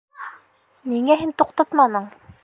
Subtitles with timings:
[0.93, 2.09] Ниңә һин туҡтатманың?